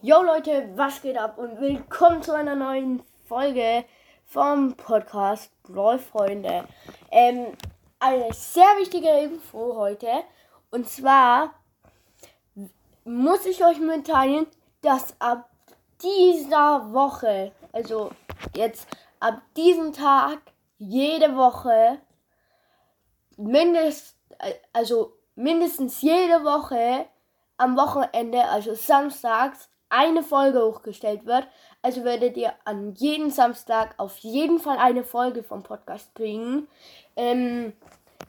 [0.00, 3.84] Yo Leute, was geht ab und willkommen zu einer neuen Folge
[4.26, 6.68] vom Podcast Brawl Freunde.
[7.10, 7.48] Ähm,
[7.98, 10.06] eine sehr wichtige Info heute
[10.70, 11.52] und zwar
[13.04, 14.46] muss ich euch mitteilen,
[14.82, 15.50] dass ab
[16.00, 18.12] dieser Woche, also
[18.54, 18.86] jetzt
[19.18, 20.38] ab diesem Tag,
[20.78, 21.98] jede Woche,
[23.36, 24.14] mindest,
[24.72, 27.06] also mindestens jede Woche
[27.56, 31.46] am Wochenende, also samstags, eine Folge hochgestellt wird.
[31.82, 36.68] Also werdet ihr an jeden Samstag auf jeden Fall eine Folge vom Podcast kriegen.
[37.16, 37.72] Ähm,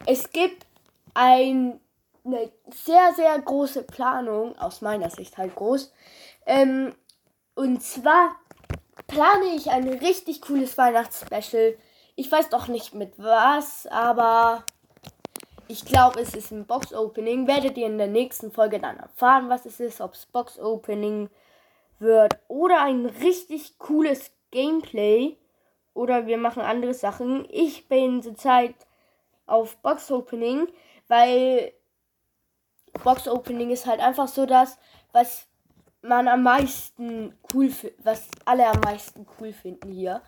[0.05, 0.66] es gibt
[1.14, 1.80] ein,
[2.23, 5.92] eine sehr, sehr große Planung, aus meiner Sicht halt groß.
[6.45, 6.94] Ähm,
[7.56, 8.36] und zwar
[9.08, 11.76] plane ich ein richtig cooles Weihnachtsspecial.
[12.16, 14.64] Ich weiß doch nicht mit was, aber
[15.67, 17.48] ich glaube, es ist ein Box-Opening.
[17.48, 21.30] Werdet ihr in der nächsten Folge dann erfahren, was es ist, ob es Box-Opening
[22.00, 25.38] wird oder ein richtig cooles Gameplay
[25.94, 27.47] oder wir machen andere Sachen.
[27.50, 28.75] Ich bin zurzeit
[29.45, 30.67] auf Box Opening,
[31.08, 31.73] weil
[33.03, 34.77] Box Opening ist halt einfach so das,
[35.11, 35.47] was
[36.02, 37.72] man am meisten cool
[38.03, 40.22] was alle am meisten cool finden hier.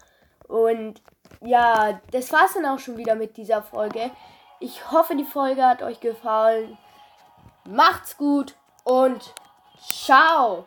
[0.47, 1.01] Und
[1.39, 4.11] ja, das war's dann auch schon wieder mit dieser Folge.
[4.59, 6.77] Ich hoffe, die Folge hat euch gefallen.
[7.65, 9.33] Macht's gut und
[9.79, 10.65] ciao!